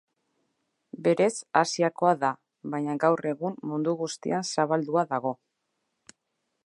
[1.07, 2.31] Berez Asiakoa da,
[2.75, 5.35] baina gaur egun mundu guztian zabaldua dago.